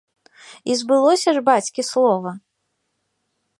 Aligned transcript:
І 0.69 0.77
збылося 0.79 1.29
ж 1.35 1.39
бацькі 1.51 1.81
слова! 1.91 2.35